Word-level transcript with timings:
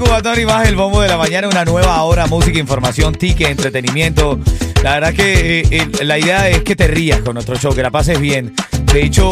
Cubatón 0.00 0.40
y 0.40 0.46
más 0.46 0.66
el 0.66 0.76
Bombo 0.76 1.02
de 1.02 1.08
la 1.08 1.18
Mañana. 1.18 1.46
Una 1.46 1.64
nueva 1.66 2.02
hora, 2.04 2.26
música, 2.26 2.58
información, 2.58 3.14
ticket, 3.14 3.48
entretenimiento. 3.48 4.40
La 4.82 4.94
verdad 4.94 5.12
que 5.12 5.60
eh, 5.60 5.64
eh, 5.70 6.04
la 6.04 6.18
idea 6.18 6.48
es 6.48 6.62
que 6.62 6.74
te 6.74 6.86
rías 6.86 7.20
con 7.20 7.34
nuestro 7.34 7.56
show, 7.56 7.74
que 7.74 7.82
la 7.82 7.90
pases 7.90 8.18
bien. 8.18 8.54
De 8.92 9.04
hecho, 9.04 9.30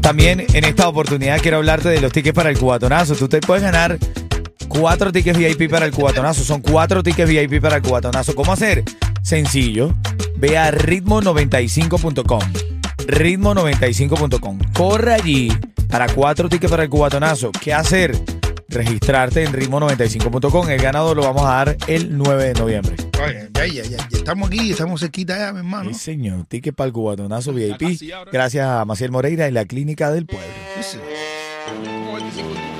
también 0.00 0.46
en 0.52 0.64
esta 0.64 0.86
oportunidad 0.86 1.40
quiero 1.40 1.56
hablarte 1.56 1.88
de 1.88 2.00
los 2.00 2.12
tickets 2.12 2.34
para 2.34 2.48
el 2.48 2.58
cubatonazo. 2.58 3.16
Tú 3.16 3.28
te 3.28 3.40
puedes 3.40 3.64
ganar 3.64 3.98
cuatro 4.68 5.10
tickets 5.10 5.36
VIP 5.36 5.68
para 5.68 5.84
el 5.84 5.92
cubatonazo. 5.92 6.44
Son 6.44 6.60
cuatro 6.60 7.02
tickets 7.02 7.28
VIP 7.28 7.60
para 7.60 7.76
el 7.76 7.82
cubatonazo. 7.82 8.36
¿Cómo 8.36 8.52
hacer? 8.52 8.84
Sencillo. 9.22 9.96
Ve 10.36 10.56
a 10.56 10.70
ritmo95.com. 10.70 12.40
Ritmo95.com. 13.08 14.58
Corre 14.74 15.14
allí 15.14 15.52
para 15.88 16.06
cuatro 16.06 16.48
tickets 16.48 16.70
para 16.70 16.84
el 16.84 16.88
cubatonazo. 16.88 17.50
¿Qué 17.50 17.74
hacer? 17.74 18.16
Registrarte 18.74 19.44
en 19.44 19.52
ritmo95.com. 19.52 20.68
El 20.68 20.82
ganado 20.82 21.14
lo 21.14 21.22
vamos 21.22 21.42
a 21.44 21.64
dar 21.64 21.76
el 21.86 22.18
9 22.18 22.44
de 22.44 22.54
noviembre. 22.54 22.96
Oye, 23.24 23.48
ya, 23.54 23.66
ya, 23.66 23.82
ya, 23.84 23.96
ya 23.96 24.18
estamos 24.18 24.48
aquí, 24.48 24.72
estamos 24.72 25.00
cerquita 25.00 25.38
ya, 25.38 25.52
mi 25.52 25.60
hermano. 25.60 25.90
Sí, 25.92 25.98
señor. 26.00 26.44
Ticket 26.46 26.74
para 26.74 26.88
el 26.88 26.92
cubatonazo 26.92 27.52
VIP. 27.52 27.82
Gracias 28.32 28.66
a 28.66 28.84
Maciel 28.84 29.12
Moreira 29.12 29.46
y 29.48 29.52
la 29.52 29.64
Clínica 29.64 30.10
del 30.10 30.26
Pueblo. 30.26 30.48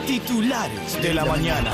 Titulares 0.05 1.01
de 1.01 1.15
la 1.15 1.25
mañana. 1.25 1.73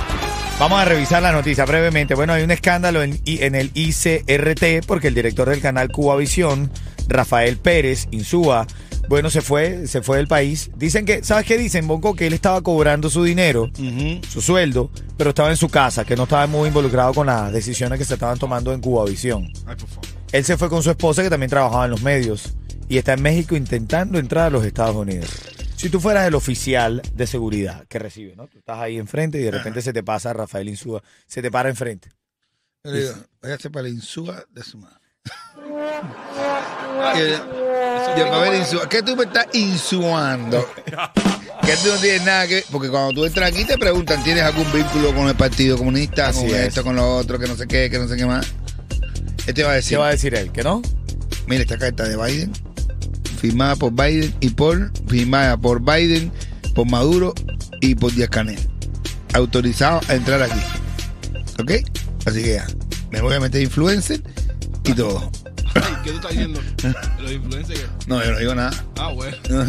Vamos 0.58 0.78
a 0.78 0.84
revisar 0.84 1.22
la 1.22 1.32
noticia 1.32 1.64
brevemente. 1.64 2.14
Bueno, 2.14 2.34
hay 2.34 2.42
un 2.42 2.50
escándalo 2.50 3.02
en, 3.02 3.18
en 3.24 3.54
el 3.54 3.70
ICRT 3.72 4.86
porque 4.86 5.08
el 5.08 5.14
director 5.14 5.48
del 5.48 5.62
canal 5.62 5.90
Cubavisión, 5.90 6.70
Rafael 7.08 7.56
Pérez 7.56 8.06
Insúa, 8.10 8.66
bueno, 9.10 9.28
se 9.28 9.40
fue, 9.40 9.88
se 9.88 10.02
fue 10.02 10.18
del 10.18 10.28
país. 10.28 10.70
Dicen 10.76 11.04
que, 11.04 11.24
¿sabes 11.24 11.44
qué 11.44 11.58
dicen, 11.58 11.88
Bonco? 11.88 12.14
Que 12.14 12.28
él 12.28 12.32
estaba 12.32 12.62
cobrando 12.62 13.10
su 13.10 13.24
dinero, 13.24 13.68
su 14.28 14.40
sueldo, 14.40 14.92
pero 15.16 15.30
estaba 15.30 15.50
en 15.50 15.56
su 15.56 15.68
casa, 15.68 16.04
que 16.04 16.14
no 16.14 16.22
estaba 16.22 16.46
muy 16.46 16.68
involucrado 16.68 17.12
con 17.12 17.26
las 17.26 17.52
decisiones 17.52 17.98
que 17.98 18.04
se 18.04 18.14
estaban 18.14 18.38
tomando 18.38 18.72
en 18.72 18.80
Cubavisión. 18.80 19.52
Él 20.30 20.44
se 20.44 20.56
fue 20.56 20.68
con 20.68 20.84
su 20.84 20.90
esposa, 20.90 21.24
que 21.24 21.28
también 21.28 21.50
trabajaba 21.50 21.86
en 21.86 21.90
los 21.90 22.02
medios, 22.02 22.54
y 22.88 22.98
está 22.98 23.14
en 23.14 23.22
México 23.22 23.56
intentando 23.56 24.16
entrar 24.16 24.46
a 24.46 24.50
los 24.50 24.64
Estados 24.64 24.94
Unidos. 24.94 25.28
Si 25.74 25.88
tú 25.88 25.98
fueras 25.98 26.28
el 26.28 26.36
oficial 26.36 27.02
de 27.12 27.26
seguridad 27.26 27.88
que 27.88 27.98
recibe, 27.98 28.36
¿no? 28.36 28.46
Tú 28.46 28.58
estás 28.58 28.78
ahí 28.78 28.96
enfrente 28.96 29.40
y 29.40 29.42
de 29.42 29.50
repente 29.50 29.82
se 29.82 29.92
te 29.92 30.04
pasa 30.04 30.32
Rafael 30.32 30.68
Insúa, 30.68 31.02
se 31.26 31.42
te 31.42 31.50
para 31.50 31.68
enfrente. 31.68 32.12
Digo, 32.84 33.12
váyase 33.42 33.70
para 33.70 33.82
la 33.82 33.88
insúa 33.88 34.44
de 34.50 34.62
su 34.62 34.78
madre. 34.78 34.99
¿Qué 38.88 39.02
tú 39.02 39.16
me 39.16 39.24
estás 39.24 39.46
insuando? 39.52 40.66
Que 41.60 41.76
tú 41.76 41.88
no 41.88 41.96
tienes 41.96 42.24
nada 42.24 42.48
que 42.48 42.64
Porque 42.72 42.88
cuando 42.88 43.12
tú 43.12 43.24
entras 43.24 43.52
aquí 43.52 43.64
te 43.64 43.78
preguntan, 43.78 44.24
¿tienes 44.24 44.42
algún 44.42 44.64
vínculo 44.72 45.14
con 45.14 45.28
el 45.28 45.36
Partido 45.36 45.76
Comunista? 45.76 46.28
Así 46.28 46.40
con 46.40 46.48
es. 46.48 46.68
esto, 46.68 46.82
con 46.82 46.96
lo 46.96 47.16
otro, 47.16 47.38
que 47.38 47.46
no 47.46 47.54
sé 47.54 47.68
qué, 47.68 47.88
que 47.90 47.98
no 47.98 48.08
sé 48.08 48.16
qué 48.16 48.26
más. 48.26 48.46
Este 49.46 49.62
va 49.62 49.70
a 49.70 49.72
¿Qué 49.72 49.76
decir, 49.76 50.00
va 50.00 50.08
a 50.08 50.10
decir 50.10 50.34
él? 50.34 50.50
¿Que 50.50 50.64
no? 50.64 50.82
mira 51.46 51.62
esta 51.62 51.78
carta 51.78 52.08
de 52.08 52.16
Biden, 52.16 52.52
firmada 53.40 53.76
por 53.76 53.92
Biden 53.92 54.34
y 54.40 54.50
por, 54.50 54.90
firmada 55.08 55.56
por 55.56 55.80
Biden, 55.80 56.32
por 56.74 56.88
Maduro 56.88 57.34
y 57.80 57.94
por 57.94 58.12
Díaz 58.14 58.30
Canel. 58.30 58.58
Autorizado 59.34 60.00
a 60.08 60.14
entrar 60.14 60.42
aquí. 60.42 60.60
¿Ok? 61.60 61.72
Así 62.24 62.42
que 62.42 62.54
ya, 62.54 62.66
me 63.10 63.20
voy 63.20 63.34
a 63.34 63.40
meter 63.40 63.62
influencer 63.62 64.20
¿Qué 64.94 66.10
tú 66.10 66.16
estás 66.16 66.30
diciendo? 66.30 66.60
¿Los 67.20 67.32
influencers? 67.32 67.86
No, 68.06 68.24
yo 68.24 68.32
no 68.32 68.38
digo 68.38 68.54
nada. 68.54 68.70
Ah, 68.98 69.08
bueno. 69.12 69.36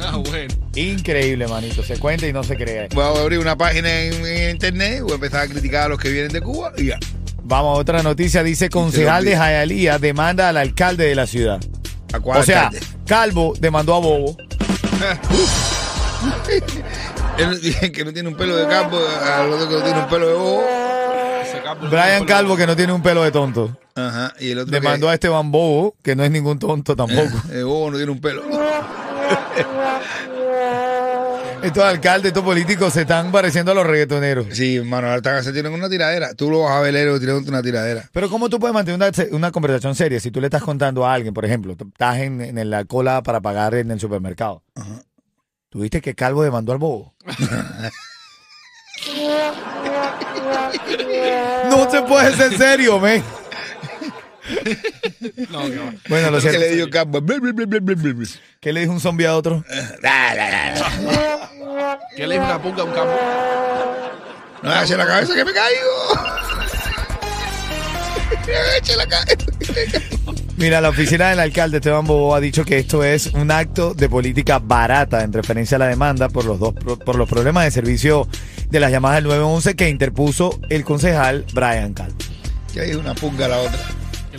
Ah, 0.00 0.18
bueno. 0.18 0.54
Increíble, 0.76 1.48
manito. 1.48 1.82
Se 1.82 1.98
cuenta 1.98 2.24
y 2.24 2.32
no 2.32 2.44
se 2.44 2.56
cree. 2.56 2.86
Voy 2.94 3.02
a 3.02 3.08
abrir 3.08 3.40
una 3.40 3.58
página 3.58 3.90
en, 4.02 4.24
en 4.24 4.50
internet, 4.50 5.00
voy 5.02 5.10
a 5.10 5.14
empezar 5.16 5.40
a 5.42 5.48
criticar 5.48 5.86
a 5.86 5.88
los 5.88 5.98
que 5.98 6.10
vienen 6.10 6.30
de 6.30 6.40
Cuba 6.40 6.72
y 6.76 6.86
ya. 6.86 6.98
Vamos 7.42 7.76
a 7.76 7.80
otra 7.80 8.00
noticia. 8.00 8.44
Dice 8.44 8.70
concejal 8.70 9.24
de. 9.24 9.36
Jayalía 9.36 9.98
demanda 9.98 10.48
al 10.48 10.58
alcalde 10.58 11.06
de 11.06 11.16
la 11.16 11.26
ciudad. 11.26 11.58
¿A 12.12 12.20
cuál 12.20 12.38
O 12.38 12.42
sea, 12.44 12.68
alcalde? 12.68 12.86
Calvo 13.04 13.54
demandó 13.58 13.96
a 13.96 13.98
Bobo. 13.98 14.36
Él 17.38 17.60
dice 17.60 17.90
que 17.90 18.04
no 18.04 18.12
tiene 18.12 18.28
un 18.28 18.36
pelo 18.36 18.54
de 18.56 18.68
campo, 18.68 18.96
al 19.24 19.52
otro 19.52 19.68
que 19.68 19.74
no 19.74 19.82
tiene 19.82 19.98
un 20.00 20.08
pelo 20.08 20.28
de 20.28 20.34
bobo. 20.34 20.62
Brian 21.90 22.24
Calvo, 22.26 22.56
que 22.56 22.66
no 22.66 22.76
tiene 22.76 22.92
un 22.92 23.02
pelo 23.02 23.22
de 23.22 23.32
tonto. 23.32 23.76
Ajá, 24.08 24.34
y 24.40 24.50
el 24.50 24.58
otro 24.60 24.72
Demandó 24.72 25.08
a 25.08 25.14
Esteban 25.14 25.50
Bobo, 25.50 25.94
que 26.02 26.16
no 26.16 26.24
es 26.24 26.30
ningún 26.30 26.58
tonto 26.58 26.96
tampoco. 26.96 27.30
que, 27.48 27.58
el 27.58 27.64
bobo 27.64 27.90
no 27.90 27.96
tiene 27.96 28.12
un 28.12 28.20
pelo. 28.20 28.42
Estos 31.62 31.84
alcaldes, 31.84 32.28
estos 32.28 32.42
políticos 32.42 32.94
se 32.94 33.02
están 33.02 33.30
pareciendo 33.30 33.72
a 33.72 33.74
los 33.74 33.86
reggaetoneros. 33.86 34.46
Sí, 34.52 34.76
hermano, 34.76 35.08
ahora 35.08 35.18
están- 35.18 35.44
se 35.44 35.52
tienen 35.52 35.74
una 35.74 35.90
tiradera. 35.90 36.32
Tú 36.32 36.50
lo 36.50 36.62
vas 36.62 36.72
a 36.72 36.80
ver, 36.80 36.94
Lero, 36.94 37.20
tirándote 37.20 37.50
una 37.50 37.60
tiradera. 37.62 38.08
Pero 38.12 38.30
¿cómo 38.30 38.48
tú 38.48 38.58
puedes 38.58 38.72
mantener 38.72 38.98
una, 38.98 39.10
una 39.36 39.52
conversación 39.52 39.94
seria 39.94 40.18
si 40.20 40.30
tú 40.30 40.40
le 40.40 40.46
estás 40.46 40.62
contando 40.62 41.06
a 41.06 41.12
alguien, 41.12 41.34
por 41.34 41.44
ejemplo, 41.44 41.76
estás 41.78 42.16
en, 42.20 42.40
en 42.40 42.70
la 42.70 42.86
cola 42.86 43.22
para 43.22 43.42
pagar 43.42 43.74
en 43.74 43.90
el 43.90 44.00
supermercado? 44.00 44.62
¿Tú 45.68 45.80
viste 45.80 46.00
que 46.00 46.14
Calvo 46.14 46.42
demandó 46.42 46.72
al 46.72 46.78
bobo? 46.78 47.12
no 51.70 51.90
se 51.90 52.02
puede 52.02 52.34
ser 52.36 52.56
serio, 52.56 52.98
men. 52.98 53.22
No, 55.50 55.58
va. 55.60 55.94
Bueno, 56.08 56.30
lo 56.30 56.36
¿Qué 56.36 56.42
cierto. 56.42 56.60
le 56.60 56.74
dio 56.74 56.90
campo? 56.90 57.22
¿Qué 58.60 58.72
le 58.72 58.80
dijo 58.80 58.92
un 58.92 59.00
zombie 59.00 59.26
a 59.26 59.36
otro? 59.36 59.64
¿Qué 62.16 62.26
le 62.26 62.34
dijo 62.34 62.44
una 62.44 62.60
punga 62.60 62.82
a 62.82 62.84
un 62.84 62.92
campo? 62.92 63.16
No 64.62 64.70
agache 64.70 64.96
la 64.96 65.06
cabeza 65.06 65.34
que 65.34 65.44
me 65.44 65.52
caigo. 65.52 65.80
Agache 68.50 68.96
la 68.96 69.06
cabeza. 69.06 69.46
Mira, 70.56 70.80
la 70.80 70.88
oficina 70.90 71.30
del 71.30 71.40
alcalde 71.40 71.78
Esteban 71.78 72.04
Bobo 72.04 72.34
ha 72.34 72.40
dicho 72.40 72.64
que 72.64 72.78
esto 72.78 73.02
es 73.04 73.26
un 73.28 73.50
acto 73.50 73.94
de 73.94 74.08
política 74.08 74.58
barata 74.58 75.22
en 75.22 75.32
referencia 75.32 75.76
a 75.76 75.78
la 75.78 75.86
demanda 75.86 76.28
por 76.28 76.44
los 76.44 76.58
dos 76.58 76.74
por 76.74 77.16
los 77.16 77.28
problemas 77.28 77.64
de 77.64 77.70
servicio 77.70 78.28
de 78.68 78.80
las 78.80 78.90
llamadas 78.90 79.18
del 79.18 79.24
911 79.24 79.74
que 79.76 79.88
interpuso 79.88 80.60
el 80.68 80.84
concejal 80.84 81.44
Brian 81.54 81.94
Calvo. 81.94 82.16
Que 82.72 82.80
hay 82.80 82.94
una 82.94 83.14
pulga 83.14 83.46
a 83.46 83.48
la 83.48 83.58
otra. 83.58 83.80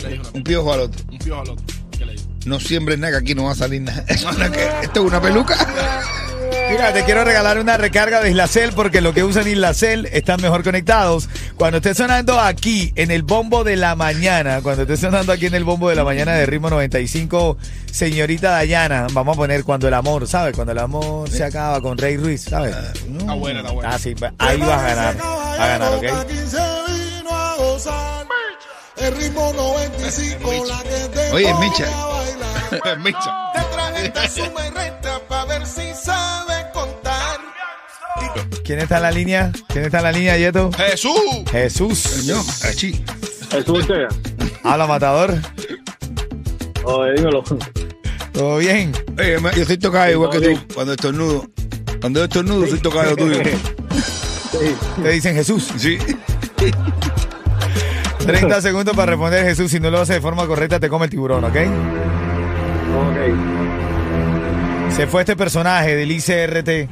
¿Qué 0.02 0.08
le 0.08 0.12
dijo 0.14 0.28
una 0.28 0.38
Un 0.38 0.44
piojo 0.44 0.72
al 0.72 0.80
otro. 0.80 1.02
Un 1.10 1.18
piojo 1.18 1.40
al 1.40 1.50
otro. 1.50 1.64
¿Qué 1.96 2.04
le 2.04 2.12
dijo? 2.12 2.24
No 2.44 2.60
siembres 2.60 2.98
nada, 2.98 3.12
que 3.12 3.18
aquí 3.18 3.34
no 3.34 3.44
va 3.44 3.52
a 3.52 3.54
salir 3.54 3.82
nada. 3.82 4.04
¿Esto 4.08 5.00
es 5.00 5.06
una 5.06 5.20
peluca? 5.20 5.56
Mira, 6.70 6.92
te 6.92 7.04
quiero 7.04 7.22
regalar 7.22 7.58
una 7.58 7.76
recarga 7.76 8.20
de 8.22 8.30
Islacel 8.30 8.72
porque 8.72 9.02
los 9.02 9.12
que 9.14 9.24
usan 9.24 9.46
Islacel 9.46 10.06
están 10.06 10.40
mejor 10.40 10.62
conectados. 10.64 11.28
Cuando 11.56 11.78
esté 11.78 11.94
sonando 11.94 12.40
aquí 12.40 12.92
en 12.96 13.10
el 13.10 13.22
bombo 13.22 13.62
de 13.62 13.76
la 13.76 13.94
mañana, 13.94 14.62
cuando 14.62 14.82
esté 14.82 14.96
sonando 14.96 15.32
aquí 15.32 15.46
en 15.46 15.54
el 15.54 15.64
bombo 15.64 15.90
de 15.90 15.96
la 15.96 16.04
mañana 16.04 16.32
de 16.32 16.46
ritmo 16.46 16.70
95, 16.70 17.58
señorita 17.90 18.52
Dayana, 18.52 19.06
vamos 19.12 19.36
a 19.36 19.36
poner 19.36 19.64
cuando 19.64 19.86
el 19.86 19.94
amor, 19.94 20.26
¿sabes? 20.26 20.54
Cuando 20.54 20.72
el 20.72 20.78
amor 20.78 21.28
se 21.28 21.44
acaba 21.44 21.80
con 21.82 21.98
Rey 21.98 22.16
Ruiz, 22.16 22.42
¿sabes? 22.42 22.74
Está 22.74 23.34
buena, 23.34 23.60
está 23.60 23.72
buena. 23.72 23.90
Ah, 23.90 23.98
sí, 23.98 24.14
pues, 24.14 24.32
ahí 24.38 24.58
vas 24.58 24.80
a 24.80 24.82
ganar. 24.82 25.16
A 25.20 25.66
ganar, 25.66 25.94
¿ok? 25.94 26.04
El 28.96 29.16
ritmo 29.16 29.52
95, 29.54 30.64
la 30.66 30.82
que 30.82 31.08
te 31.12 31.32
Oye, 31.32 31.54
Micha. 31.54 32.96
Micha. 32.98 33.52
Te 33.54 33.60
traje 33.72 34.06
esta 34.06 34.28
suma 34.28 34.66
y 34.66 34.70
resta 34.70 35.20
pa' 35.28 35.44
ver 35.46 35.66
si 35.66 35.92
sabe 35.94 36.66
contar. 36.72 37.40
¿Quién 38.64 38.80
está 38.80 38.96
en 38.96 39.02
la 39.02 39.10
línea? 39.10 39.52
¿Quién 39.68 39.84
está 39.86 39.98
en 39.98 40.04
la 40.04 40.12
línea, 40.12 40.36
Yeto? 40.36 40.70
Jesús. 40.72 41.20
Jesús. 41.50 42.06
Así. 42.64 43.04
Jesús 43.50 43.78
Ortega. 43.80 44.08
Habla, 44.62 44.86
matador. 44.86 45.34
Oye, 46.84 47.12
dímelo. 47.14 47.42
¿Todo 48.32 48.58
bien? 48.58 48.92
Oye, 49.18 49.38
yo 49.56 49.64
soy 49.64 49.78
tocado 49.78 50.10
igual 50.10 50.30
que 50.30 50.40
tú. 50.40 50.74
Cuando 50.74 50.92
estornudo. 50.92 51.46
Cuando 52.00 52.20
yo 52.20 52.24
estornudo, 52.24 52.66
soy 52.66 52.78
tocado 52.80 53.16
tuyo. 53.16 53.40
Te 55.02 55.10
dicen 55.10 55.34
Jesús. 55.34 55.68
Sí. 55.78 55.98
30 58.26 58.60
segundos 58.60 58.94
para 58.96 59.10
responder 59.12 59.44
Jesús. 59.44 59.70
Si 59.70 59.80
no 59.80 59.90
lo 59.90 60.00
hace 60.00 60.14
de 60.14 60.20
forma 60.20 60.46
correcta, 60.46 60.78
te 60.80 60.88
come 60.88 61.04
el 61.06 61.10
tiburón, 61.10 61.44
¿ok? 61.44 61.56
Ok. 62.96 63.16
Se 64.90 65.06
fue 65.06 65.22
este 65.22 65.36
personaje 65.36 65.96
del 65.96 66.10
ICRT. 66.10 66.88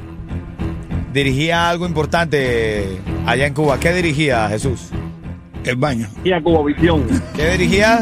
Dirigía 1.13 1.69
algo 1.69 1.85
importante 1.85 2.99
allá 3.25 3.45
en 3.45 3.53
Cuba. 3.53 3.79
¿Qué 3.79 3.93
dirigía, 3.93 4.47
Jesús? 4.49 4.89
El 5.63 5.75
baño. 5.75 6.07
Y 6.23 6.31
a 6.31 6.41
Cubavisión. 6.41 7.05
¿Qué 7.35 7.51
dirigía? 7.51 7.99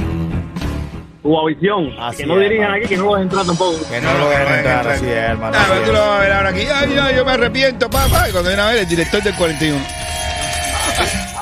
Cubavisión. 1.22 1.90
Así 2.00 2.18
que 2.24 2.28
no 2.28 2.40
es, 2.40 2.50
dirijan 2.50 2.66
hermano. 2.66 2.86
aquí, 2.86 2.88
que 2.96 2.98
no 2.98 3.06
los 3.08 3.22
entrar 3.22 3.46
tampoco. 3.46 3.78
Que 3.90 4.00
no 4.02 4.14
lo 4.18 4.26
voy 4.28 4.36
a 4.36 4.40
no, 4.40 4.56
entrar 4.56 4.88
así, 4.88 5.06
no. 5.06 5.12
hermano. 5.12 5.58
Ah, 5.58 5.62
así 5.64 5.70
pero 5.72 5.82
tú 5.86 5.92
es. 5.92 5.98
lo 5.98 6.00
vas 6.08 6.10
a 6.18 6.20
ver 6.22 6.32
ahora 6.32 6.50
aquí. 6.50 6.62
Ay, 6.74 6.94
no, 6.96 7.12
yo 7.12 7.26
me 7.26 7.32
arrepiento, 7.32 7.90
papá. 7.90 8.30
Y 8.30 8.32
cuando 8.32 8.50
viene 8.50 8.62
a 8.64 8.68
ver, 8.68 8.78
el 8.78 8.88
director 8.88 9.22
del 9.22 9.36
41. 9.36 9.80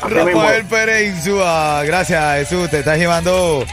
Rafael 0.09 0.65
Pérez 0.65 1.15
Insúa. 1.15 1.83
Gracias, 1.83 2.39
Jesús. 2.39 2.69
Te 2.69 2.79
estás 2.79 2.97
llevando 2.97 3.65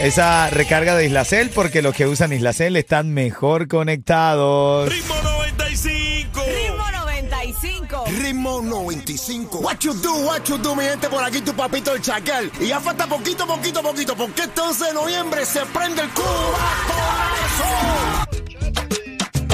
esa 0.00 0.50
recarga 0.50 0.94
de 0.94 1.06
Islacel 1.06 1.50
porque 1.50 1.82
los 1.82 1.94
que 1.94 2.06
usan 2.06 2.32
Islacel 2.32 2.76
están 2.76 3.12
mejor 3.12 3.68
conectados. 3.68 4.88
Ritmo 4.88 5.14
95. 5.22 6.40
Ritmo 6.44 6.90
95. 6.90 8.04
Ritmo 8.06 8.62
95. 8.62 9.58
What 9.60 9.78
you 9.80 9.94
do, 9.94 10.14
what 10.26 10.44
you 10.44 10.58
do, 10.58 10.74
mi 10.76 10.84
gente, 10.84 11.08
por 11.08 11.24
aquí 11.24 11.40
tu 11.40 11.54
papito 11.54 11.94
el 11.94 12.02
chacal. 12.02 12.50
Y 12.60 12.66
ya 12.68 12.80
falta 12.80 13.06
poquito, 13.06 13.46
poquito, 13.46 13.82
poquito, 13.82 14.16
porque 14.16 14.42
este 14.42 14.60
11 14.60 14.84
de 14.84 14.92
noviembre 14.94 15.44
se 15.44 15.60
prende 15.66 16.02
el 16.02 16.08
Cuba 16.10 16.74
Corazón. 16.86 18.26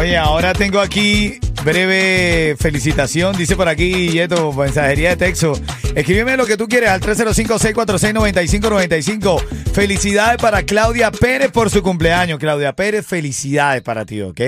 Oye, 0.01 0.17
ahora 0.17 0.53
tengo 0.53 0.81
aquí 0.81 1.39
breve 1.65 2.57
felicitación. 2.59 3.37
Dice 3.37 3.55
por 3.57 3.69
aquí, 3.69 4.11
Yeto, 4.11 4.53
mensajería 4.53 5.11
de 5.11 5.17
texto. 5.17 5.53
Escríbeme 5.95 6.37
lo 6.37 6.47
que 6.47 6.57
tú 6.57 6.67
quieres 6.69 6.91
al 6.91 7.01
305-646-9595. 7.01 9.45
Felicidades 9.73 10.41
para 10.41 10.63
Claudia 10.65 11.11
Pérez 11.11 11.51
por 11.51 11.71
su 11.71 11.83
cumpleaños. 11.83 12.39
Claudia 12.39 12.75
Pérez, 12.75 13.05
felicidades 13.07 13.83
para 13.83 14.05
ti, 14.05 14.21
¿ok? 14.23 14.41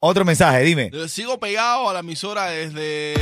Otro 0.00 0.24
mensaje, 0.24 0.60
dime. 0.60 0.90
Yo 0.92 1.06
sigo 1.08 1.38
pegado 1.40 1.88
a 1.88 1.94
la 1.94 2.00
emisora 2.00 2.46
desde, 2.46 3.14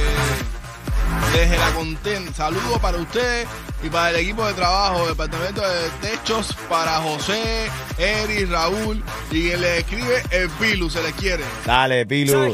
desde 1.33 1.59
la 1.59 1.71
content. 1.75 2.35
Saludos 2.35 2.81
para 2.81 2.97
ustedes 2.99 3.47
y 3.85 3.89
para 3.89 4.11
el 4.11 4.17
equipo 4.17 4.45
de 4.47 4.55
trabajo, 4.55 5.09
departamento 5.09 5.61
de 5.61 5.91
techos, 6.01 6.57
para 6.69 6.97
José, 6.97 7.69
Eri, 7.99 8.47
Raúl 8.47 9.05
y 9.31 9.43
quien 9.43 9.61
le 9.61 9.79
escribe 9.79 10.23
el 10.31 10.51
Pilu, 10.51 10.91
se 10.91 11.01
les 11.03 11.13
quiere. 11.15 11.45
Dale, 11.65 12.05
Pilu. 12.07 12.53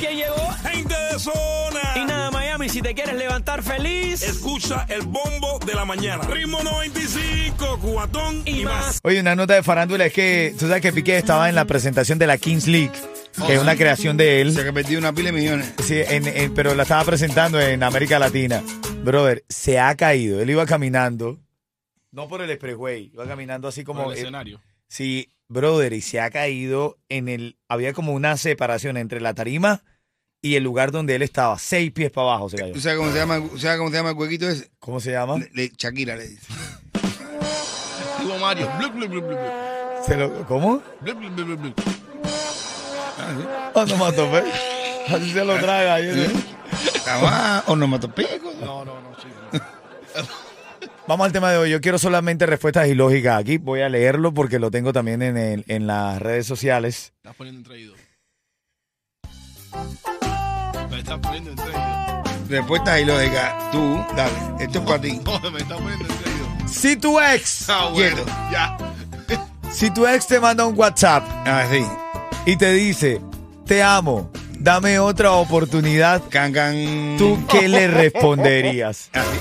Gente 0.63 0.95
de 1.13 1.19
zona. 1.19 1.81
Y 1.97 2.05
nada, 2.05 2.31
Miami, 2.31 2.69
si 2.69 2.83
te 2.83 2.95
quieres 2.95 3.15
levantar 3.15 3.63
feliz. 3.63 4.23
Escucha 4.23 4.87
el 4.89 5.03
bombo 5.03 5.59
de 5.65 5.75
la 5.75 5.85
mañana. 5.85 6.23
Ritmo 6.25 6.63
95, 6.63 7.79
cubatón 7.81 8.43
y, 8.45 8.61
Y 8.61 8.65
más. 8.65 8.87
más. 8.87 9.01
Oye, 9.05 9.21
una 9.21 9.35
nota 9.37 9.55
de 9.55 9.63
farándula 9.63 10.07
es 10.07 10.13
que 10.13 10.55
tú 10.59 10.67
sabes 10.67 10.83
que 10.83 10.93
Piqué 10.93 11.17
estaba 11.19 11.49
en 11.49 11.55
la 11.55 11.65
presentación 11.65 12.19
de 12.19 12.27
la 12.27 12.39
Kings 12.39 12.67
League, 12.67 12.93
que 13.47 13.55
es 13.55 13.61
una 13.61 13.77
creación 13.77 14.17
de 14.17 14.41
él. 14.41 14.53
Se 14.53 14.65
que 14.65 14.73
perdió 14.73 14.99
una 14.99 15.13
pila 15.13 15.31
de 15.31 15.39
millones. 15.39 15.73
Sí, 15.85 16.01
en- 16.07 16.27
en- 16.27 16.55
pero 16.55 16.75
la 16.75 16.83
estaba 16.83 17.05
presentando 17.05 17.61
en 17.61 17.83
América 17.83 18.19
Latina. 18.19 18.63
Brother, 19.05 19.45
se 19.49 19.79
ha 19.79 19.95
caído. 19.97 20.41
Él 20.41 20.51
iba 20.51 20.67
caminando, 20.67 21.39
no 22.11 22.27
por 22.29 22.43
el 22.43 22.51
expressway, 22.51 23.11
iba 23.13 23.27
caminando 23.27 23.69
así 23.69 23.85
como... 23.85 24.01
Como 24.01 24.13
el 24.13 24.19
eh, 24.19 24.21
escenario. 24.23 24.61
sí, 24.89 25.31
brother, 25.49 25.93
y 25.93 26.01
se 26.01 26.21
ha 26.21 26.31
caído 26.31 26.99
en 27.09 27.29
el... 27.29 27.57
Había 27.69 27.93
como 27.93 28.13
una 28.13 28.37
separación 28.37 28.97
entre 28.97 29.21
la 29.21 29.35
tarima 29.35 29.83
y 30.43 30.55
el 30.57 30.63
lugar 30.65 30.91
donde 30.93 31.15
él 31.15 31.23
estaba. 31.23 31.59
Seis 31.59 31.91
pies 31.93 32.11
para 32.11 32.29
abajo 32.29 32.49
se 32.49 32.57
cayó. 32.57 32.73
¿Tú 32.73 32.81
sabes 32.81 32.99
cómo 32.99 33.11
se 33.13 33.19
llama, 33.19 33.43
¿sabes 33.59 33.79
cómo 33.79 33.91
se 33.91 33.97
llama 33.97 34.11
el 34.11 34.17
huequito 34.17 34.49
ese? 34.49 34.71
¿Cómo 34.79 35.01
se 35.01 35.13
llama? 35.13 35.39
Le- 35.39 35.51
le- 35.55 35.73
Shakira 35.77 36.17
le 36.17 36.29
dice. 36.29 36.47
Digo 38.21 38.39
Mario. 38.39 38.71
Blup, 38.79 38.95
blup, 38.95 39.11
blup, 39.11 39.39
Se 40.07 40.17
lo- 40.17 40.29
blup. 40.31 41.81
Onomatope. 43.75 44.43
Así 45.09 45.33
se 45.33 45.45
lo 45.45 45.57
traga. 45.59 45.99
sé. 45.99 46.31
Ah, 47.07 47.65
onomatopeico. 47.67 48.53
No, 48.61 48.85
no, 48.85 49.01
no, 49.01 49.17
chico. 49.17 49.65
Vamos 51.07 51.25
al 51.25 51.33
tema 51.33 51.51
de 51.51 51.57
hoy. 51.59 51.71
Yo 51.71 51.81
quiero 51.81 51.99
solamente 51.99 52.45
respuestas 52.45 52.87
ilógicas 52.89 53.41
aquí. 53.41 53.57
Voy 53.57 53.81
a 53.81 53.89
leerlo 53.89 54.35
porque 54.35 54.59
lo 54.59 54.71
tengo 54.71 54.93
también 54.93 55.23
en, 55.23 55.37
el- 55.39 55.65
en 55.69 55.87
las 55.87 56.21
redes 56.21 56.47
sociales. 56.47 57.13
Estás 57.17 57.35
poniendo 57.35 57.61
en 57.61 57.65
traído. 57.65 57.95
Me 61.09 61.15
estás 61.15 61.19
poniendo 61.21 61.51
en. 61.63 62.49
Respuestas 62.49 63.01
ilógicas. 63.01 63.71
Tú, 63.73 64.05
dale. 64.17 64.33
Esto 64.65 64.79
es 64.79 64.85
para 64.85 65.01
ti. 65.01 65.21
No, 65.25 65.51
me 65.51 65.59
estás 65.59 65.79
poniendo 65.81 66.05
en 66.05 66.19
traído. 66.21 66.47
Si 66.69 66.97
tu 66.97 67.19
ex, 67.21 67.69
Ah, 67.71 67.89
bueno, 67.93 68.17
Quieto. 68.17 68.31
ya. 68.53 68.77
si 69.71 69.91
tu 69.91 70.07
ex 70.07 70.27
te 70.27 70.39
manda 70.41 70.65
un 70.67 70.79
WhatsApp 70.79 71.25
Ah, 71.47 71.65
sí. 71.71 71.85
y 72.47 72.57
te 72.57 72.73
dice, 72.73 73.21
te 73.67 73.83
amo, 73.83 74.31
dame 74.59 74.99
otra 74.99 75.33
oportunidad, 75.33 76.23
Can, 76.29 76.53
can. 76.53 77.17
¿tú 77.19 77.39
qué 77.49 77.69
le 77.69 77.89
responderías? 77.89 79.11
Así. 79.15 79.39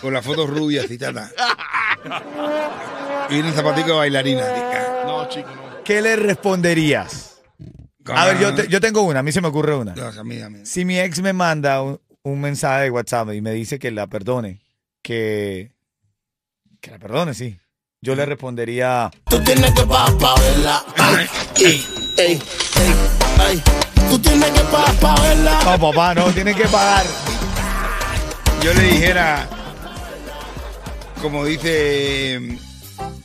Con 0.00 0.12
la 0.14 0.22
foto 0.22 0.46
rubia, 0.46 0.82
así, 0.84 0.96
tata. 0.98 1.30
Y 3.30 3.40
un 3.40 3.52
zapatico 3.52 3.88
de 3.88 3.96
bailarina. 3.96 4.42
así, 4.42 4.60
ah. 4.62 5.02
No, 5.04 5.28
chico, 5.28 5.48
no. 5.54 5.82
¿Qué 5.84 6.00
le 6.00 6.16
responderías? 6.16 7.37
A 8.14 8.26
ver, 8.26 8.38
yo, 8.38 8.54
te- 8.54 8.68
yo 8.68 8.80
tengo 8.80 9.02
una, 9.02 9.20
a 9.20 9.22
mí 9.22 9.32
se 9.32 9.40
me 9.40 9.48
ocurre 9.48 9.74
una. 9.76 9.94
No, 9.94 10.06
a 10.06 10.24
mí, 10.24 10.40
a 10.40 10.48
mí. 10.50 10.60
Si 10.64 10.84
mi 10.84 10.98
ex 10.98 11.20
me 11.20 11.32
manda 11.32 11.82
un, 11.82 12.00
un 12.22 12.40
mensaje 12.40 12.84
de 12.84 12.90
WhatsApp 12.90 13.32
y 13.32 13.40
me 13.40 13.52
dice 13.52 13.78
que 13.78 13.90
la 13.90 14.06
perdone, 14.06 14.60
que, 15.02 15.72
que 16.80 16.90
la 16.90 16.98
perdone, 16.98 17.34
sí. 17.34 17.58
Yo 18.00 18.14
le 18.14 18.24
respondería, 18.26 19.10
Tú 19.28 19.40
tienes 19.42 19.72
que 19.72 19.82
pa, 19.84 20.06
pa 20.18 20.34
verla. 20.40 20.84
Ay, 20.96 21.26
ey, 21.56 21.84
ey, 22.16 22.32
ey, 22.34 22.94
ay. 23.40 23.62
Tú 24.08 24.18
tienes 24.20 24.50
que 24.52 24.60
pa, 24.60 24.84
pa 25.00 25.20
verla. 25.20 25.60
no, 25.64 25.78
papá, 25.80 26.14
no, 26.14 26.32
tienes 26.32 26.54
que 26.56 26.64
pagar. 26.68 27.04
Yo 28.62 28.72
le 28.74 28.82
dijera, 28.84 29.48
como 31.22 31.44
dice 31.44 32.56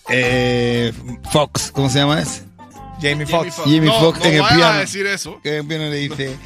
eh, 0.10 0.92
Fox, 1.32 1.72
¿cómo 1.72 1.90
se 1.90 2.00
llama 2.00 2.22
ese? 2.22 2.44
Jamie 3.10 3.26
Foxx. 3.26 3.56
Foxx. 3.56 3.70
Jamie 3.70 3.82
no, 3.90 4.00
Foxx 4.00 4.20
no 4.20 4.26
en 4.26 4.34
el 4.34 4.42
vayas 4.42 4.58
piano. 4.58 4.74
a 4.74 4.80
decir 4.80 5.06
eso. 5.08 5.40
Que 5.44 5.50
en 5.50 5.56
el 5.58 5.66
piano 5.68 5.84
le 5.90 5.96
dice, 5.98 6.38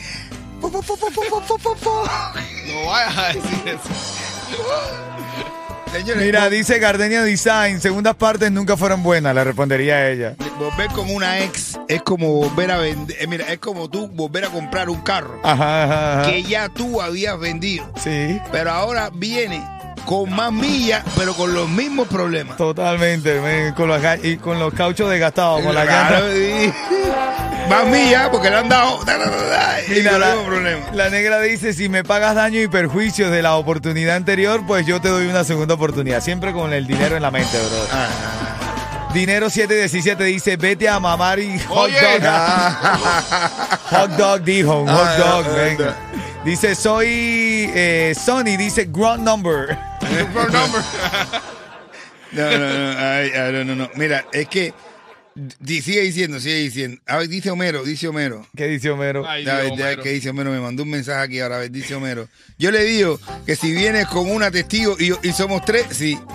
No 0.61 0.69
vayas 2.87 3.17
a 3.17 3.27
decir 3.27 3.61
eso. 3.65 3.89
señores, 5.91 6.23
Mira, 6.25 6.49
dice 6.49 6.79
Gardenia 6.79 7.21
Design, 7.23 7.79
segundas 7.81 8.15
partes 8.15 8.51
nunca 8.51 8.75
fueron 8.77 9.03
buenas, 9.03 9.33
le 9.35 9.43
respondería 9.43 9.95
a 9.95 10.09
ella. 10.09 10.35
volver 10.59 10.89
como 10.91 11.13
una 11.13 11.39
ex 11.39 11.79
es 11.87 12.01
como 12.01 12.27
volver 12.33 12.71
a 12.71 12.77
vender, 12.77 13.15
eh, 13.19 13.27
mira, 13.27 13.45
es 13.51 13.59
como 13.59 13.89
tú 13.89 14.07
volver 14.07 14.45
a 14.45 14.49
comprar 14.49 14.89
un 14.89 15.01
carro 15.01 15.39
Ajá, 15.43 15.83
ajá, 15.83 16.21
ajá. 16.21 16.31
que 16.31 16.43
ya 16.43 16.69
tú 16.69 17.01
habías 17.01 17.39
vendido, 17.39 17.91
Sí, 18.03 18.39
pero 18.51 18.71
ahora 18.71 19.09
viene 19.13 19.63
con 20.07 20.33
más 20.33 20.53
millas, 20.53 21.03
pero 21.17 21.33
con 21.33 21.53
los 21.53 21.67
mismos 21.67 22.07
problemas. 22.07 22.55
totalmente, 22.55 23.41
men, 23.41 23.73
con 23.73 23.89
los, 23.89 24.01
y 24.23 24.37
con 24.37 24.57
los 24.57 24.73
cauchos 24.73 25.09
desgastados, 25.09 25.61
con 25.61 25.75
la 25.75 25.83
Claro. 25.83 26.25
Más 27.69 27.85
millas 27.91 28.29
porque 28.29 28.49
le 28.49 28.55
han 28.55 28.69
dado 28.69 29.01
y 29.87 29.91
Mira, 29.91 30.17
la, 30.17 30.33
la 30.93 31.09
negra 31.09 31.41
dice, 31.41 31.73
si 31.73 31.89
me 31.89 32.05
pagas 32.05 32.35
daño 32.35 32.61
y 32.61 32.69
perjuicios 32.69 33.29
de 33.31 33.41
la 33.41 33.55
oportunidad 33.55 34.15
anterior, 34.15 34.61
pues 34.65 34.85
yo 34.85 35.01
te 35.01 35.09
doy 35.09 35.27
una 35.27 35.43
segunda 35.43 35.73
oportunidad. 35.73 36.21
Siempre 36.21 36.53
con 36.53 36.71
el 36.71 36.87
dinero 36.87 37.17
en 37.17 37.21
la 37.21 37.31
mente, 37.31 37.57
bro. 37.57 37.87
Ah, 37.91 38.07
Dinero 39.13 39.49
717 39.49 40.23
dice, 40.23 40.55
vete 40.57 40.87
a 40.87 40.99
mamar 41.01 41.39
y 41.39 41.59
hot 41.59 41.89
Oye. 41.89 42.19
dog. 42.19 42.31
hot 43.89 44.09
dog 44.11 44.41
dijo, 44.43 44.79
un 44.81 44.87
hot 44.87 45.07
Ah, 45.07 45.15
dog, 45.17 45.45
ah, 45.49 45.55
venga. 45.55 45.95
Dice, 46.45 46.75
soy 46.75 47.07
eh, 47.09 48.13
Sony, 48.15 48.55
dice 48.57 48.85
Grunt 48.85 49.21
Number. 49.23 49.77
Phone 50.33 50.51
number. 50.51 50.81
No, 52.29 52.43
no, 52.43 52.59
no, 52.59 52.99
ay, 52.99 53.31
ay, 53.33 53.53
no, 53.53 53.63
no, 53.63 53.73
no. 53.75 53.89
Mira, 53.95 54.25
es 54.33 54.49
que 54.49 54.73
sigue 55.65 56.01
diciendo, 56.01 56.41
sigue 56.41 56.55
diciendo. 56.55 57.01
A 57.07 57.15
ver, 57.17 57.29
dice 57.29 57.49
Homero, 57.49 57.83
dice 57.85 58.09
Homero. 58.09 58.45
¿Qué 58.55 58.67
dice 58.67 58.89
Homero? 58.89 59.25
Ay, 59.27 59.47
A 59.47 59.55
ver, 59.55 59.71
Homero. 59.71 60.03
que 60.03 60.09
dice 60.09 60.29
Homero, 60.29 60.51
me 60.51 60.59
mandó 60.59 60.83
un 60.83 60.89
mensaje 60.89 61.23
aquí 61.23 61.39
ahora, 61.39 61.55
a 61.55 61.59
ver, 61.59 61.71
dice 61.71 61.95
Homero. 61.95 62.27
Yo 62.59 62.69
le 62.71 62.83
digo 62.83 63.17
que 63.45 63.55
si 63.55 63.71
vienes 63.71 64.07
con 64.07 64.29
una 64.29 64.51
testigo 64.51 64.97
y, 64.99 65.13
y 65.25 65.31
somos 65.31 65.63
tres, 65.63 65.85
sí. 65.91 66.19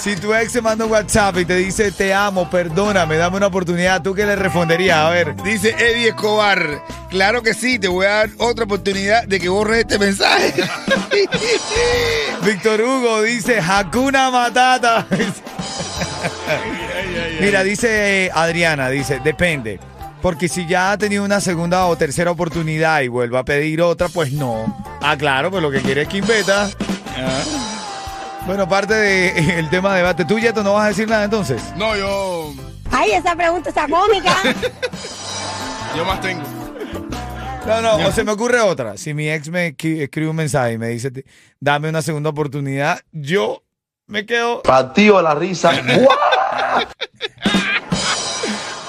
Si 0.00 0.16
tu 0.16 0.32
ex 0.32 0.54
te 0.54 0.62
manda 0.62 0.86
un 0.86 0.90
WhatsApp 0.90 1.36
y 1.36 1.44
te 1.44 1.56
dice, 1.56 1.92
te 1.92 2.14
amo, 2.14 2.48
perdóname, 2.48 3.18
dame 3.18 3.36
una 3.36 3.48
oportunidad, 3.48 4.00
¿tú 4.00 4.14
qué 4.14 4.24
le 4.24 4.34
responderías? 4.34 4.96
A 4.96 5.10
ver. 5.10 5.36
Dice 5.42 5.74
Eddie 5.78 6.08
Escobar, 6.08 6.82
claro 7.10 7.42
que 7.42 7.52
sí, 7.52 7.78
te 7.78 7.86
voy 7.86 8.06
a 8.06 8.10
dar 8.10 8.30
otra 8.38 8.64
oportunidad 8.64 9.24
de 9.24 9.38
que 9.38 9.50
borres 9.50 9.80
este 9.80 9.98
mensaje. 9.98 10.54
Víctor 12.46 12.80
Hugo 12.80 13.20
dice, 13.20 13.60
Hakuna 13.60 14.30
Matata. 14.30 15.06
Mira, 17.40 17.62
dice 17.62 18.30
Adriana, 18.32 18.88
dice, 18.88 19.20
depende. 19.22 19.80
Porque 20.22 20.48
si 20.48 20.66
ya 20.66 20.92
ha 20.92 20.98
tenido 20.98 21.24
una 21.24 21.42
segunda 21.42 21.84
o 21.84 21.96
tercera 21.96 22.30
oportunidad 22.30 23.02
y 23.02 23.08
vuelve 23.08 23.36
a 23.36 23.44
pedir 23.44 23.82
otra, 23.82 24.08
pues 24.08 24.32
no. 24.32 24.82
Ah, 25.02 25.18
claro, 25.18 25.50
pues 25.50 25.62
lo 25.62 25.70
que 25.70 25.80
quiere 25.80 26.02
es 26.02 26.08
Quimbeta. 26.08 26.70
Bueno, 28.46 28.68
parte 28.68 28.94
del 28.94 29.68
tema 29.70 29.90
de 29.92 29.98
debate. 29.98 30.24
¿Tú, 30.24 30.38
Yeto, 30.38 30.62
no 30.62 30.72
vas 30.74 30.84
a 30.86 30.88
decir 30.88 31.08
nada 31.08 31.24
entonces? 31.24 31.62
No, 31.76 31.94
yo, 31.96 32.52
Ay, 32.90 33.12
esa 33.12 33.36
pregunta 33.36 33.68
está 33.68 33.86
cómica. 33.88 34.34
yo 35.96 36.04
más 36.04 36.20
tengo. 36.20 36.42
No, 37.66 37.80
no, 37.82 37.96
o 38.08 38.12
se 38.12 38.24
me 38.24 38.32
ocurre 38.32 38.58
otra. 38.60 38.96
Si 38.96 39.14
mi 39.14 39.28
ex 39.30 39.48
me 39.50 39.76
escri- 39.76 40.00
escribe 40.02 40.28
un 40.30 40.36
mensaje 40.36 40.72
y 40.72 40.78
me 40.78 40.88
dice, 40.88 41.10
"Te- 41.10 41.24
dame 41.60 41.88
una 41.90 42.02
segunda 42.02 42.30
oportunidad, 42.30 42.98
yo 43.12 43.62
me 44.06 44.24
quedo, 44.26 44.62
Partido 44.62 45.20
la 45.22 45.34
risa. 45.34 45.70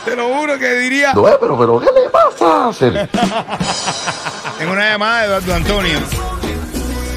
te 0.05 0.15
lo 0.15 0.33
juro 0.33 0.57
que 0.57 0.73
diría, 0.75 1.13
No, 1.13 1.23
pero, 1.39 1.59
pero, 1.59 1.79
¿qué 1.79 1.87
le 1.93 2.09
pasa? 2.09 2.71
Tengo 4.57 4.71
una 4.71 4.89
llamada 4.89 5.19
de 5.21 5.25
Eduardo 5.27 5.53
Antonio. 5.53 5.99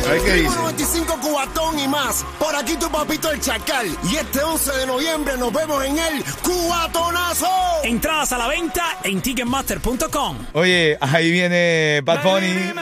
A 0.07 0.11
ver 0.11 0.21
qué 0.23 0.33
dice. 0.35 0.55
95 0.57 1.19
Cubatón 1.21 1.79
y 1.79 1.89
más. 1.89 2.25
Por 2.39 2.55
aquí 2.55 2.77
tu 2.77 2.91
papito 2.91 3.31
el 3.31 3.41
Chacal. 3.41 3.87
Y 4.11 4.17
este 4.17 4.43
11 4.43 4.73
de 4.79 4.87
noviembre 4.87 5.37
nos 5.39 5.51
vemos 5.53 5.83
en 5.85 5.99
el 5.99 6.23
Cubatonazo. 6.43 7.49
Entradas 7.85 8.33
a 8.33 8.39
la 8.39 8.49
venta 8.49 8.99
en 9.03 9.21
Ticketmaster.com. 9.23 10.37
oye, 10.53 10.99
ahí 11.01 11.31
viene 11.31 12.03
Bad 12.05 12.23
Bunny. 12.23 12.73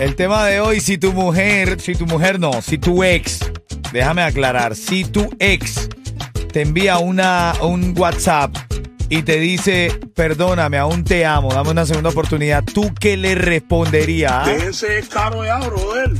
El 0.00 0.16
tema 0.16 0.46
de 0.46 0.60
hoy, 0.60 0.80
si 0.80 0.98
tu 0.98 1.12
mujer, 1.12 1.80
si 1.80 1.94
tu 1.94 2.06
mujer 2.06 2.40
no, 2.40 2.62
si 2.62 2.78
tu 2.78 3.04
ex, 3.04 3.40
déjame 3.92 4.22
aclarar, 4.22 4.74
si 4.76 5.04
tu 5.04 5.28
ex 5.38 5.88
te 6.52 6.62
envía 6.62 6.98
una, 6.98 7.54
un 7.62 7.94
WhatsApp 7.98 8.54
y 9.08 9.22
te 9.22 9.38
dice, 9.38 9.98
perdóname, 10.14 10.78
aún 10.78 11.04
te 11.04 11.24
amo, 11.26 11.52
dame 11.52 11.70
una 11.70 11.84
segunda 11.86 12.10
oportunidad, 12.10 12.64
¿tú 12.64 12.92
qué 12.98 13.16
le 13.16 13.34
responderías? 13.34 14.32
ah? 14.32 14.52
Ese 14.68 15.02
caro 15.08 15.44
ya, 15.44 15.58
brother. 15.58 16.10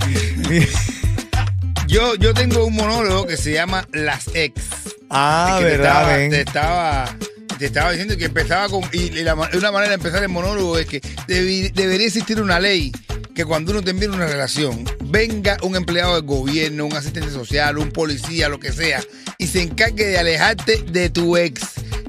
Yo, 1.87 2.15
yo 2.15 2.33
tengo 2.33 2.65
un 2.65 2.75
monólogo 2.75 3.27
que 3.27 3.37
se 3.37 3.53
llama 3.53 3.87
Las 3.93 4.29
Ex. 4.35 4.55
Ah, 5.11 5.57
que 5.59 5.65
te 5.65 5.71
verdad, 5.73 5.91
estaba, 6.03 6.17
ven. 6.17 6.31
te 6.31 6.41
estaba, 6.41 7.17
te 7.59 7.67
estaba 7.67 7.91
diciendo 7.91 8.17
que 8.17 8.25
empezaba 8.27 8.69
con. 8.71 8.83
Y, 8.93 9.11
la, 9.23 9.35
una 9.35 9.71
manera 9.73 9.89
de 9.91 9.95
empezar 9.97 10.23
el 10.23 10.31
monólogo 10.31 10.79
es 10.79 10.87
que 10.87 11.03
debi- 11.29 11.71
debería 11.73 12.07
existir 12.07 12.41
una 12.41 12.59
ley 12.59 12.93
que 13.35 13.45
cuando 13.45 13.73
uno 13.73 13.83
termina 13.83 14.15
una 14.15 14.27
relación, 14.27 14.85
venga 15.13 15.59
un 15.63 15.77
empleado 15.77 16.15
del 16.17 16.25
gobierno, 16.25 16.87
un 16.87 16.97
asistente 16.97 17.31
social, 17.31 17.79
un 17.79 17.91
policía, 17.91 18.49
lo 18.49 18.59
que 18.59 18.73
sea, 18.73 19.01
y 19.39 19.47
se 19.47 19.63
encargue 19.63 20.07
de 20.07 20.19
alejarte 20.19 20.83
de 20.91 21.11
tu 21.11 21.37
ex. 21.37 21.61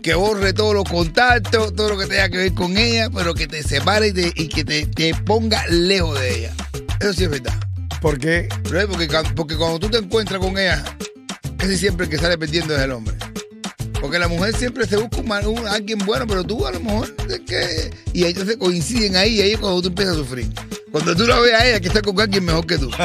Que 0.01 0.15
borre 0.15 0.51
todos 0.51 0.74
los 0.74 0.83
contactos, 0.83 1.74
todo 1.75 1.89
lo 1.89 1.98
que 1.98 2.07
tenga 2.07 2.27
que 2.29 2.38
ver 2.38 2.53
con 2.53 2.77
ella, 2.77 3.10
pero 3.10 3.33
que 3.33 3.48
te 3.48 3.63
separe 3.63 4.07
y, 4.10 4.13
te- 4.13 4.33
y 4.36 4.48
que 4.50 4.65
te, 4.65 4.86
te 4.86 5.13
ponga 5.15 5.65
lejos 5.67 6.19
de 6.19 6.39
ella. 6.39 6.53
Eso 7.00 7.13
sí 7.13 7.24
es 7.24 7.29
verdad. 7.29 7.53
¿Por 8.01 8.17
qué? 8.19 8.50
Porque, 8.63 9.07
porque 9.33 9.55
cuando 9.55 9.79
tú 9.79 9.89
te 9.89 10.00
encuentras 10.00 10.39
con 10.41 10.57
ella, 10.57 10.83
casi 11.57 11.77
siempre 11.77 12.05
el 12.05 12.10
que 12.10 12.17
sale 12.17 12.38
perdiendo 12.38 12.75
es 12.75 12.81
el 12.81 12.91
hombre. 12.91 13.15
Porque 14.01 14.19
la 14.19 14.27
mujer 14.27 14.53
siempre 14.57 14.86
se 14.86 14.98
busca 14.98 15.22
un, 15.22 15.65
alguien 15.69 16.00
bueno, 16.00 16.27
pero 16.27 16.43
tú 16.43 16.67
a 16.67 16.72
lo 16.74 16.81
mejor 16.81 17.15
que. 17.45 17.89
Y 18.12 18.25
entonces 18.25 18.57
coinciden 18.57 19.15
ahí 19.15 19.36
y 19.36 19.41
ahí 19.41 19.51
es 19.53 19.60
cuando 19.60 19.81
tú 19.81 19.88
empiezas 19.88 20.15
a 20.15 20.17
sufrir. 20.17 20.48
Cuando 20.93 21.15
tú 21.15 21.25
la 21.25 21.39
ves 21.39 21.53
a 21.55 21.67
ella 21.67 21.79
que 21.79 21.88
está 21.88 22.03
con 22.03 22.19
alguien 22.21 22.45
mejor 22.45 22.67
que 22.67 22.77
tú. 22.77 22.91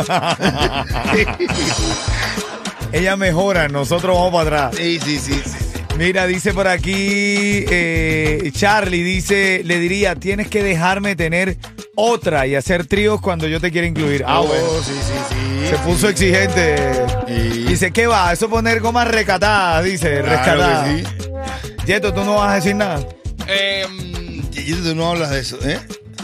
Ella 2.92 3.16
mejora, 3.16 3.66
nosotros 3.68 4.14
vamos 4.14 4.30
para 4.32 4.66
atrás. 4.66 4.76
sí, 4.78 5.00
sí, 5.02 5.18
sí, 5.18 5.32
sí. 5.42 5.54
Mira, 5.96 6.26
dice 6.26 6.52
por 6.54 6.68
aquí 6.68 7.64
eh, 7.70 8.50
Charlie, 8.54 9.02
dice, 9.02 9.62
le 9.64 9.78
diría, 9.78 10.14
tienes 10.16 10.48
que 10.48 10.62
dejarme 10.62 11.16
tener 11.16 11.56
otra 11.96 12.46
y 12.46 12.54
hacer 12.54 12.86
tríos 12.86 13.20
cuando 13.22 13.46
yo 13.48 13.58
te 13.60 13.70
quiera 13.72 13.86
incluir. 13.86 14.22
Ah, 14.26 14.40
Oh, 14.40 14.46
bueno. 14.46 14.64
sí, 14.84 14.92
sí, 14.92 15.12
sí. 15.30 15.66
Se 15.70 15.76
puso 15.78 16.08
exigente. 16.10 16.92
Sí. 17.26 17.64
Dice, 17.68 17.90
¿qué 17.90 18.06
va? 18.06 18.30
Eso 18.32 18.48
poner 18.50 18.80
gomas 18.80 19.08
recatadas, 19.08 19.82
dice, 19.84 20.20
Claro 20.22 20.28
rescatadas. 20.28 20.88
que 20.88 21.04
sí. 21.04 21.06
Yeto, 21.86 22.12
tú 22.14 22.22
no 22.24 22.34
vas 22.36 22.52
a 22.52 22.54
decir 22.56 22.76
nada. 22.76 23.00
Em, 23.46 24.42
Y 24.52 24.72
tú 24.74 24.94
no 24.94 25.08
hablas 25.10 25.30
de 25.30 25.40
eso, 25.40 25.58
¿eh? 25.66 25.78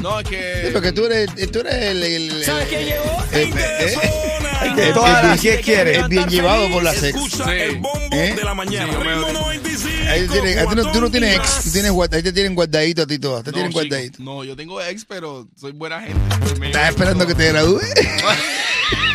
No, 0.05 0.21
es 0.21 0.27
Sí, 0.29 0.35
que. 0.35 0.71
porque 0.73 0.93
tú 0.93 1.07
eres, 1.07 1.31
tú 1.51 1.61
eres 1.61 1.75
el. 1.75 2.03
el- 2.03 2.31
el- 2.33 2.45
¿Sabes 2.45 2.69
quién 2.69 2.85
llegó? 2.85 3.05
eh, 3.33 3.51
que 4.77 4.89
el- 4.89 4.95
las 4.95 5.41
diez 5.43 5.61
quieren. 5.65 6.03
el 6.03 6.09
bien 6.09 6.29
llevado 6.29 6.71
por 6.71 6.83
la 6.83 6.93
sex. 6.93 7.15
Escucha 7.17 7.45
Sí. 7.45 7.51
el 7.53 7.77
bombo 7.77 8.09
¿Eh? 8.13 8.35
de 8.37 8.45
la 8.45 8.55
mañana. 8.55 8.93
Sí, 8.93 8.99
Ritmo 8.99 9.33
95, 9.33 10.11
Ahí 10.11 10.29
tienen- 10.29 10.59
ahí 10.59 10.67
tú, 10.69 10.75
no, 10.77 10.93
tú 10.93 11.01
no 11.01 11.11
tienes 11.11 11.37
ex, 11.37 11.65
tú 11.65 11.71
tienes, 11.73 11.91
ahí 12.13 12.23
te 12.23 12.33
tienen 12.33 12.55
guardadito 12.55 13.03
a 13.03 13.07
ti 13.07 13.19
todas, 13.19 13.43
te 13.45 13.51
No, 13.51 13.55
tienen 13.55 13.73
chico, 13.73 13.81
guardadito. 13.81 14.23
no, 14.23 14.45
yo 14.45 14.55
tengo 14.57 14.81
ex, 14.83 15.05
pero 15.07 15.49
soy 15.59 15.73
buena 15.73 16.01
gente. 16.03 16.21
Me- 16.61 16.67
¿Estás 16.67 16.91
esperando 16.91 17.27
que 17.27 17.35
te 17.35 17.49
gradúes? 17.49 17.85